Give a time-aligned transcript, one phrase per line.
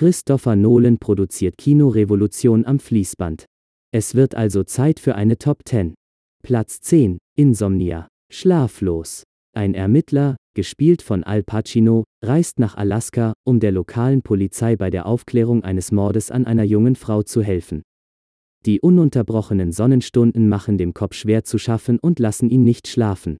[0.00, 3.44] Christopher Nolan produziert Kinorevolution am Fließband.
[3.92, 5.92] Es wird also Zeit für eine Top 10.
[6.42, 8.08] Platz 10, Insomnia.
[8.32, 9.24] Schlaflos.
[9.54, 15.04] Ein Ermittler, gespielt von Al Pacino, reist nach Alaska, um der lokalen Polizei bei der
[15.04, 17.82] Aufklärung eines Mordes an einer jungen Frau zu helfen.
[18.64, 23.36] Die ununterbrochenen Sonnenstunden machen dem Kopf schwer zu schaffen und lassen ihn nicht schlafen.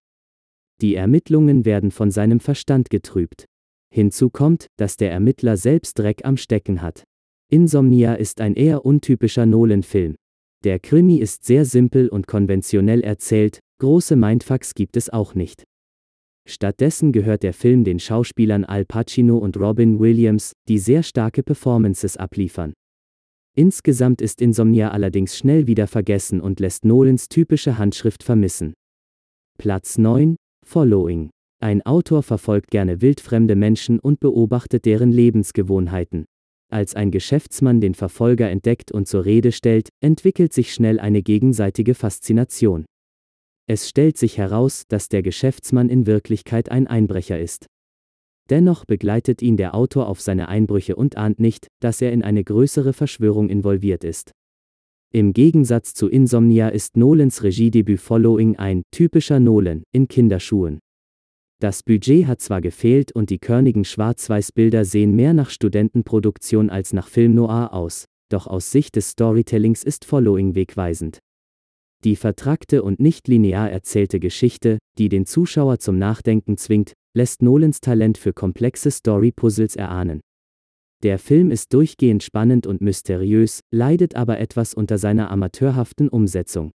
[0.82, 3.46] Die Ermittlungen werden von seinem Verstand getrübt.
[3.92, 7.05] Hinzu kommt, dass der Ermittler selbst Dreck am Stecken hat.
[7.50, 10.14] Insomnia ist ein eher untypischer Nolan-Film.
[10.62, 15.64] Der Krimi ist sehr simpel und konventionell erzählt, große Mindfucks gibt es auch nicht.
[16.48, 22.16] Stattdessen gehört der Film den Schauspielern Al Pacino und Robin Williams, die sehr starke Performances
[22.16, 22.72] abliefern.
[23.56, 28.75] Insgesamt ist Insomnia allerdings schnell wieder vergessen und lässt Nolans typische Handschrift vermissen.
[29.58, 31.30] Platz 9, Following.
[31.62, 36.25] Ein Autor verfolgt gerne wildfremde Menschen und beobachtet deren Lebensgewohnheiten.
[36.72, 41.94] Als ein Geschäftsmann den Verfolger entdeckt und zur Rede stellt, entwickelt sich schnell eine gegenseitige
[41.94, 42.86] Faszination.
[43.66, 47.66] Es stellt sich heraus, dass der Geschäftsmann in Wirklichkeit ein Einbrecher ist.
[48.48, 52.42] Dennoch begleitet ihn der Autor auf seine Einbrüche und ahnt nicht, dass er in eine
[52.42, 54.33] größere Verschwörung involviert ist.
[55.12, 60.78] Im Gegensatz zu Insomnia ist Nolans Regiedebüt Following ein typischer Nolan in Kinderschuhen.
[61.60, 67.06] Das Budget hat zwar gefehlt und die körnigen Schwarz-Weiß-Bilder sehen mehr nach Studentenproduktion als nach
[67.06, 71.19] Film noir aus, doch aus Sicht des Storytellings ist Following wegweisend.
[72.03, 77.82] Die vertrackte und nicht linear erzählte Geschichte, die den Zuschauer zum Nachdenken zwingt, lässt Nolans
[77.82, 80.22] Talent für komplexe Story-Puzzles erahnen.
[81.03, 86.70] Der Film ist durchgehend spannend und mysteriös, leidet aber etwas unter seiner amateurhaften Umsetzung.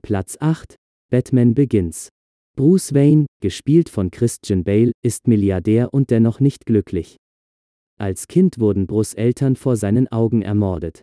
[0.00, 0.76] Platz 8
[1.10, 2.08] Batman Begins
[2.58, 7.16] Bruce Wayne, gespielt von Christian Bale, ist Milliardär und dennoch nicht glücklich.
[8.00, 11.02] Als Kind wurden Bruce Eltern vor seinen Augen ermordet.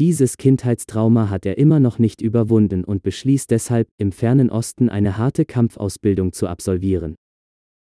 [0.00, 5.16] Dieses Kindheitstrauma hat er immer noch nicht überwunden und beschließt deshalb, im fernen Osten eine
[5.16, 7.14] harte Kampfausbildung zu absolvieren.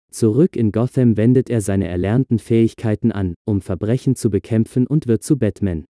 [0.10, 5.22] Zurück in Gotham wendet er seine erlernten Fähigkeiten an, um Verbrechen zu bekämpfen und wird
[5.22, 5.86] zu Batman.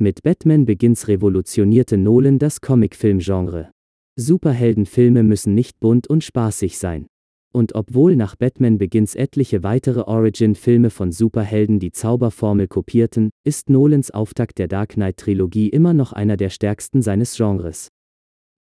[0.00, 3.73] Mit Batman Begins revolutionierte Nolan das Comicfilmgenre.
[4.16, 7.06] Superheldenfilme müssen nicht bunt und spaßig sein.
[7.52, 14.10] Und obwohl nach Batman Begins etliche weitere Origin-Filme von Superhelden die Zauberformel kopierten, ist Nolans
[14.12, 17.88] Auftakt der Dark Knight-Trilogie immer noch einer der stärksten seines Genres.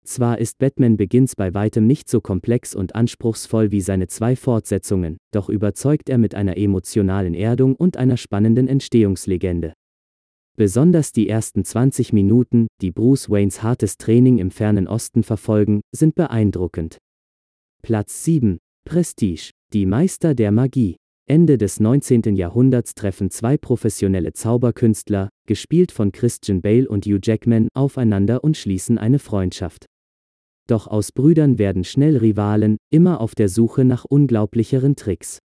[0.03, 5.17] Zwar ist Batman Begins bei weitem nicht so komplex und anspruchsvoll wie seine zwei Fortsetzungen,
[5.31, 9.73] doch überzeugt er mit einer emotionalen Erdung und einer spannenden Entstehungslegende.
[10.59, 16.15] Besonders die ersten 20 Minuten, die Bruce Waynes hartes Training im fernen Osten verfolgen, sind
[16.15, 16.97] beeindruckend.
[17.81, 18.57] Platz 7.
[18.83, 19.51] Prestige.
[19.71, 20.97] Die Meister der Magie.
[21.29, 22.35] Ende des 19.
[22.35, 28.97] Jahrhunderts treffen zwei professionelle Zauberkünstler, gespielt von Christian Bale und Hugh Jackman, aufeinander und schließen
[28.97, 29.85] eine Freundschaft.
[30.67, 35.39] Doch aus Brüdern werden schnell Rivalen, immer auf der Suche nach unglaublicheren Tricks.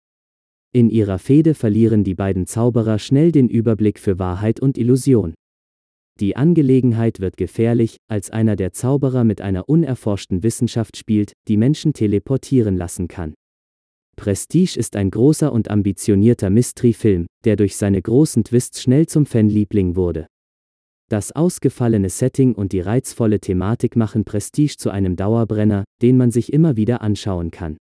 [0.75, 5.35] In ihrer Fehde verlieren die beiden Zauberer schnell den Überblick für Wahrheit und Illusion.
[6.19, 11.93] Die Angelegenheit wird gefährlich, als einer der Zauberer mit einer unerforschten Wissenschaft spielt, die Menschen
[11.93, 13.35] teleportieren lassen kann.
[14.17, 19.95] Prestige ist ein großer und ambitionierter Mystery-Film, der durch seine großen Twists schnell zum Fanliebling
[19.95, 20.27] wurde.
[21.11, 26.51] Das ausgefallene Setting und die reizvolle Thematik machen Prestige zu einem Dauerbrenner, den man sich
[26.51, 27.77] immer wieder anschauen kann.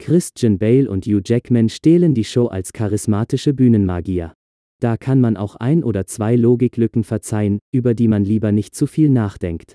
[0.00, 4.32] Christian Bale und Hugh Jackman stehlen die Show als charismatische Bühnenmagier.
[4.80, 8.86] Da kann man auch ein oder zwei Logiklücken verzeihen, über die man lieber nicht zu
[8.86, 9.74] viel nachdenkt.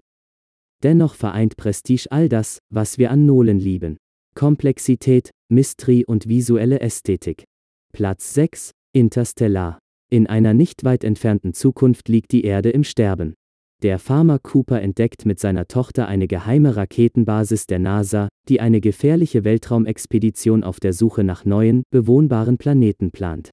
[0.84, 3.98] Dennoch vereint Prestige all das, was wir an Nolan lieben.
[4.34, 7.44] Komplexität, Mystery und visuelle Ästhetik.
[7.94, 9.78] Platz 6, Interstellar.
[10.10, 13.36] In einer nicht weit entfernten Zukunft liegt die Erde im Sterben.
[13.86, 19.44] Der Farmer Cooper entdeckt mit seiner Tochter eine geheime Raketenbasis der NASA, die eine gefährliche
[19.44, 23.52] Weltraumexpedition auf der Suche nach neuen, bewohnbaren Planeten plant.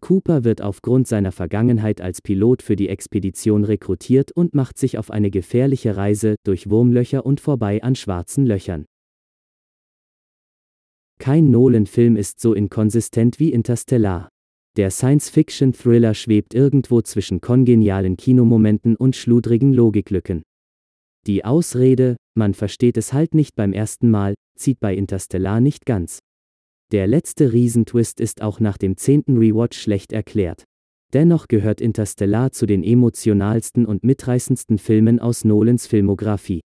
[0.00, 5.10] Cooper wird aufgrund seiner Vergangenheit als Pilot für die Expedition rekrutiert und macht sich auf
[5.10, 8.86] eine gefährliche Reise durch Wurmlöcher und vorbei an schwarzen Löchern.
[11.18, 14.30] Kein Nolan-Film ist so inkonsistent wie Interstellar.
[14.78, 20.42] Der Science-Fiction-Thriller schwebt irgendwo zwischen kongenialen Kinomomenten und schludrigen Logiklücken.
[21.26, 26.20] Die Ausrede, man versteht es halt nicht beim ersten Mal, zieht bei Interstellar nicht ganz.
[26.90, 30.64] Der letzte Riesentwist ist auch nach dem zehnten Rewatch schlecht erklärt.
[31.12, 36.62] Dennoch gehört Interstellar zu den emotionalsten und mitreißendsten Filmen aus Nolans Filmografie.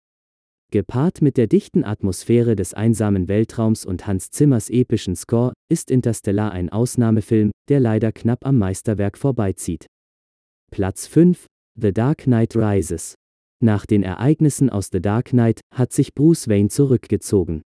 [0.74, 6.54] Gepaart mit der dichten Atmosphäre des einsamen Weltraums und Hans Zimmers epischen Score ist Interstellar
[6.54, 9.88] ein Ausnahmefilm, der leider knapp am Meisterwerk vorbeizieht.
[10.72, 11.46] Platz 5
[11.78, 13.16] The Dark Knight Rises.
[13.62, 17.64] Nach den Ereignissen aus The Dark Knight hat sich Bruce Wayne zurückgezogen.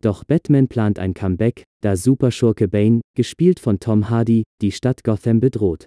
[0.00, 5.40] Doch Batman plant ein Comeback, da Superschurke Bane, gespielt von Tom Hardy, die Stadt Gotham
[5.40, 5.84] bedroht.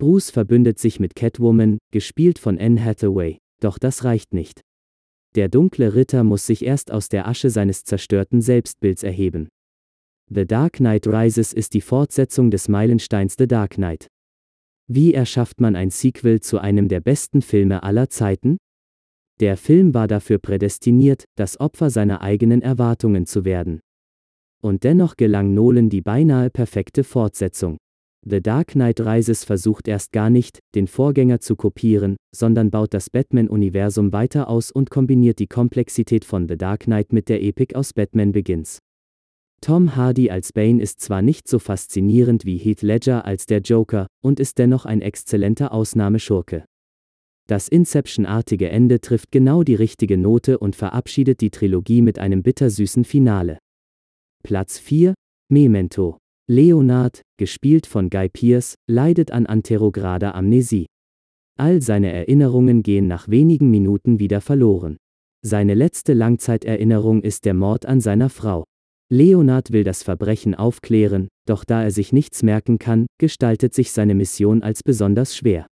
[0.00, 4.60] Bruce verbündet sich mit Catwoman, gespielt von Anne Hathaway, doch das reicht nicht.
[5.34, 9.48] Der dunkle Ritter muss sich erst aus der Asche seines zerstörten Selbstbilds erheben.
[10.28, 14.08] The Dark Knight Rises ist die Fortsetzung des Meilensteins The Dark Knight.
[14.88, 18.58] Wie erschafft man ein Sequel zu einem der besten Filme aller Zeiten?
[19.40, 23.80] Der Film war dafür prädestiniert, das Opfer seiner eigenen Erwartungen zu werden.
[24.62, 27.78] Und dennoch gelang Nolan die beinahe perfekte Fortsetzung.
[28.24, 33.10] The Dark Knight Rises versucht erst gar nicht, den Vorgänger zu kopieren, sondern baut das
[33.10, 37.92] Batman-Universum weiter aus und kombiniert die Komplexität von The Dark Knight mit der Epik aus
[37.92, 38.78] Batman Begins.
[39.60, 44.06] Tom Hardy als Bane ist zwar nicht so faszinierend wie Heath Ledger als der Joker
[44.22, 46.64] und ist dennoch ein exzellenter Ausnahmeschurke.
[47.48, 53.04] Das Inception-artige Ende trifft genau die richtige Note und verabschiedet die Trilogie mit einem bittersüßen
[53.04, 53.58] Finale.
[54.44, 55.14] Platz 4
[55.48, 56.21] Memento
[56.52, 60.84] Leonard, gespielt von Guy Pearce, leidet an anterograder Amnesie.
[61.58, 64.98] All seine Erinnerungen gehen nach wenigen Minuten wieder verloren.
[65.40, 68.64] Seine letzte Langzeiterinnerung ist der Mord an seiner Frau.
[69.10, 74.14] Leonard will das Verbrechen aufklären, doch da er sich nichts merken kann, gestaltet sich seine
[74.14, 75.66] Mission als besonders schwer.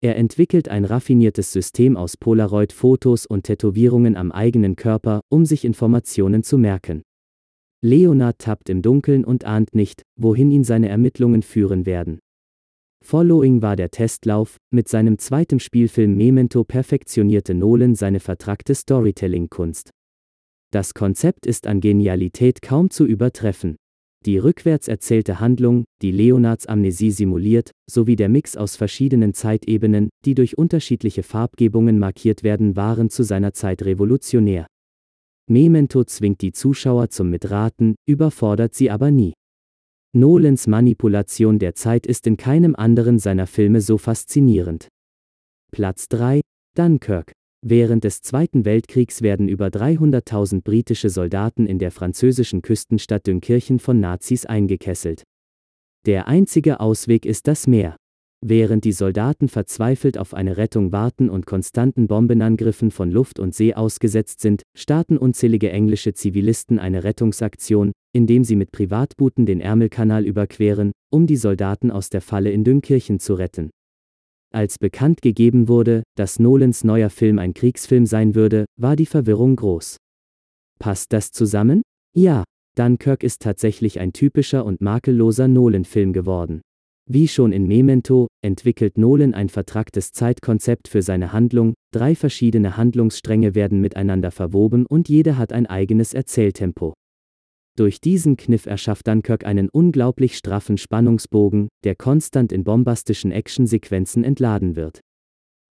[0.00, 6.44] Er entwickelt ein raffiniertes System aus Polaroid-Fotos und Tätowierungen am eigenen Körper, um sich Informationen
[6.44, 7.02] zu merken.
[7.82, 12.18] Leonard tappt im Dunkeln und ahnt nicht, wohin ihn seine Ermittlungen führen werden.
[13.04, 19.90] Following war der Testlauf, mit seinem zweiten Spielfilm Memento perfektionierte Nolan seine vertrackte Storytelling-Kunst.
[20.72, 23.76] Das Konzept ist an Genialität kaum zu übertreffen.
[24.24, 30.34] Die rückwärts erzählte Handlung, die Leonards Amnesie simuliert, sowie der Mix aus verschiedenen Zeitebenen, die
[30.34, 34.66] durch unterschiedliche Farbgebungen markiert werden, waren zu seiner Zeit revolutionär.
[35.48, 39.32] Memento zwingt die Zuschauer zum Mitraten, überfordert sie aber nie.
[40.12, 44.88] Nolans Manipulation der Zeit ist in keinem anderen seiner Filme so faszinierend.
[45.70, 46.40] Platz 3
[46.76, 47.32] Dunkirk
[47.62, 53.98] Während des Zweiten Weltkriegs werden über 300.000 britische Soldaten in der französischen Küstenstadt Dünkirchen von
[54.00, 55.22] Nazis eingekesselt.
[56.06, 57.96] Der einzige Ausweg ist das Meer.
[58.48, 63.74] Während die Soldaten verzweifelt auf eine Rettung warten und konstanten Bombenangriffen von Luft und See
[63.74, 70.92] ausgesetzt sind, starten unzählige englische Zivilisten eine Rettungsaktion, indem sie mit Privatbooten den Ärmelkanal überqueren,
[71.10, 73.70] um die Soldaten aus der Falle in Dünkirchen zu retten.
[74.54, 79.56] Als bekannt gegeben wurde, dass Nolans neuer Film ein Kriegsfilm sein würde, war die Verwirrung
[79.56, 79.96] groß.
[80.78, 81.82] Passt das zusammen?
[82.14, 82.44] Ja,
[82.76, 86.60] Dunkirk ist tatsächlich ein typischer und makelloser Nolan-Film geworden.
[87.08, 93.54] Wie schon in Memento, entwickelt Nolan ein vertracktes Zeitkonzept für seine Handlung, drei verschiedene Handlungsstränge
[93.54, 96.94] werden miteinander verwoben und jeder hat ein eigenes Erzähltempo.
[97.76, 104.74] Durch diesen Kniff erschafft Dunkirk einen unglaublich straffen Spannungsbogen, der konstant in bombastischen Actionsequenzen entladen
[104.74, 105.00] wird.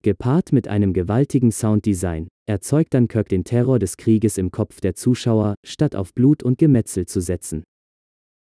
[0.04, 5.56] Gepaart mit einem gewaltigen Sounddesign, erzeugt Dunkirk den Terror des Krieges im Kopf der Zuschauer,
[5.66, 7.64] statt auf Blut und Gemetzel zu setzen.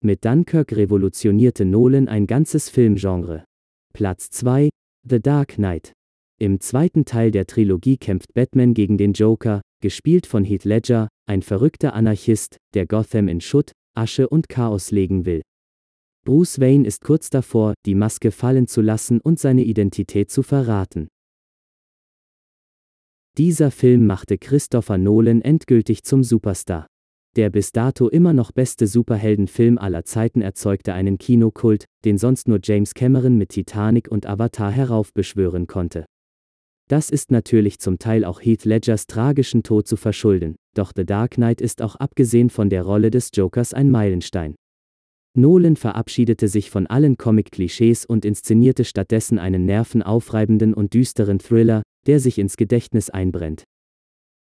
[0.06, 3.44] Mit Dunkirk revolutionierte Nolan ein ganzes Filmgenre.
[3.92, 4.70] Platz 2
[5.02, 5.94] The Dark Knight.
[6.40, 11.42] Im zweiten Teil der Trilogie kämpft Batman gegen den Joker, gespielt von Heath Ledger, ein
[11.42, 15.42] verrückter Anarchist, der Gotham in Schutt, Asche und Chaos legen will.
[16.24, 21.08] Bruce Wayne ist kurz davor, die Maske fallen zu lassen und seine Identität zu verraten.
[23.40, 26.86] Dieser Film machte Christopher Nolan endgültig zum Superstar.
[27.36, 32.60] Der bis dato immer noch beste Superheldenfilm aller Zeiten erzeugte einen Kinokult, den sonst nur
[32.63, 36.06] James Cameron mit Titanic und Avatar heraufbeschwören konnte.
[36.88, 41.32] Das ist natürlich zum Teil auch Heath Ledgers tragischen Tod zu verschulden, doch The Dark
[41.32, 44.56] Knight ist auch abgesehen von der Rolle des Jokers ein Meilenstein.
[45.38, 52.22] Nolan verabschiedete sich von allen Comic-Klischees und inszenierte stattdessen einen nervenaufreibenden und düsteren Thriller, der
[52.22, 53.65] sich ins Gedächtnis einbrennt.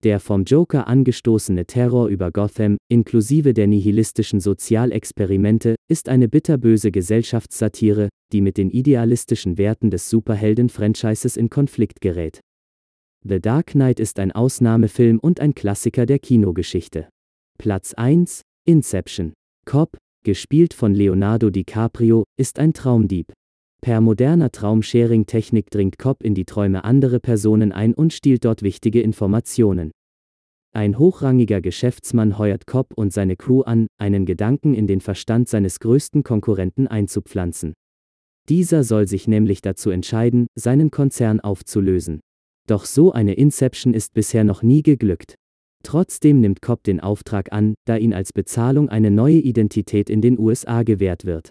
[0.05, 8.09] Der vom Joker angestoßene Terror über Gotham, inklusive der nihilistischen Sozialexperimente, ist eine bitterböse Gesellschaftssatire,
[8.33, 12.41] die mit den idealistischen Werten des Superhelden-Franchises in Konflikt gerät.
[13.25, 17.09] The Dark Knight ist ein Ausnahmefilm und ein Klassiker der Kinogeschichte.
[17.57, 19.33] Platz 1 Inception.
[19.67, 23.33] Cop, gespielt von Leonardo DiCaprio, ist ein Traumdieb.
[23.85, 29.03] Per moderner Traumsharing-Technik dringt Cobb in die Träume anderer Personen ein und stiehlt dort wichtige
[29.03, 29.91] Informationen.
[30.73, 35.81] Ein hochrangiger Geschäftsmann heuert Cobb und seine Crew an, einen Gedanken in den Verstand seines
[35.81, 37.73] größten Konkurrenten einzupflanzen.
[38.49, 42.21] Dieser soll sich nämlich dazu entscheiden, seinen Konzern aufzulösen.
[42.69, 45.35] Doch so eine Inception ist bisher noch nie geglückt.
[45.83, 50.39] Trotzdem nimmt Cobb den Auftrag an, da ihn als Bezahlung eine neue Identität in den
[50.39, 51.51] USA gewährt wird.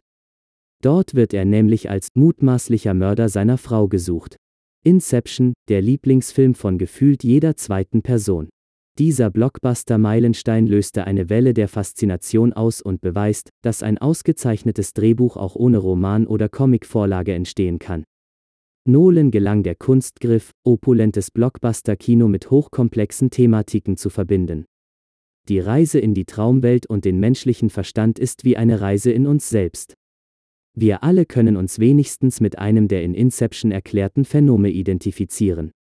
[0.82, 4.36] Dort wird er nämlich als mutmaßlicher Mörder seiner Frau gesucht.
[4.84, 8.50] Inception, der Lieblingsfilm von gefühlt jeder zweiten Person.
[8.98, 15.56] Dieser Blockbuster-Meilenstein löste eine Welle der Faszination aus und beweist, dass ein ausgezeichnetes Drehbuch auch
[15.56, 18.04] ohne Roman oder Comicvorlage entstehen kann.
[18.86, 24.66] Nolan gelang der Kunstgriff, opulentes Blockbuster-Kino mit hochkomplexen Thematiken zu verbinden.
[25.48, 29.48] Die Reise in die Traumwelt und den menschlichen Verstand ist wie eine Reise in uns
[29.48, 29.94] selbst.
[30.74, 35.72] Wir alle können uns wenigstens mit einem der in Inception erklärten Phänome identifizieren.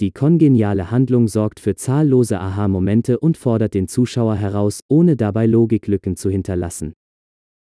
[0.00, 6.16] Die kongeniale Handlung sorgt für zahllose Aha-Momente und fordert den Zuschauer heraus, ohne dabei Logiklücken
[6.16, 6.92] zu hinterlassen.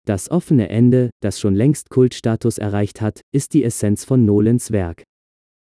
[0.05, 5.05] Das offene Ende, das schon längst Kultstatus erreicht hat, ist die Essenz von Nolans Werk.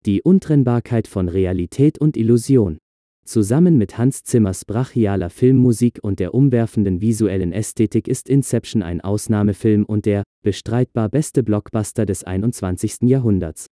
[0.05, 2.79] Die Untrennbarkeit von Realität und Illusion.
[3.27, 9.85] Zusammen mit Hans Zimmers brachialer Filmmusik und der umwerfenden visuellen Ästhetik ist Inception ein Ausnahmefilm
[9.85, 13.03] und der, bestreitbar beste Blockbuster des 21.
[13.03, 13.67] Jahrhunderts.